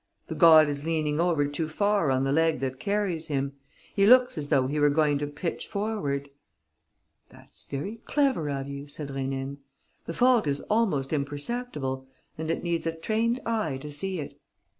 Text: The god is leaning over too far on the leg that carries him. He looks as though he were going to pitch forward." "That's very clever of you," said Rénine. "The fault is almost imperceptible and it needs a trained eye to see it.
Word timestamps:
The 0.29 0.33
god 0.33 0.67
is 0.67 0.83
leaning 0.83 1.19
over 1.21 1.45
too 1.45 1.69
far 1.69 2.09
on 2.09 2.23
the 2.23 2.31
leg 2.31 2.59
that 2.61 2.79
carries 2.79 3.27
him. 3.27 3.53
He 3.95 4.07
looks 4.07 4.35
as 4.35 4.49
though 4.49 4.65
he 4.65 4.79
were 4.79 4.89
going 4.89 5.19
to 5.19 5.27
pitch 5.27 5.67
forward." 5.67 6.31
"That's 7.29 7.65
very 7.65 7.97
clever 8.05 8.49
of 8.49 8.67
you," 8.67 8.87
said 8.87 9.09
Rénine. 9.09 9.57
"The 10.07 10.15
fault 10.15 10.47
is 10.47 10.61
almost 10.71 11.13
imperceptible 11.13 12.07
and 12.35 12.49
it 12.49 12.63
needs 12.63 12.87
a 12.87 12.95
trained 12.95 13.41
eye 13.45 13.77
to 13.77 13.91
see 13.91 14.19
it. 14.19 14.39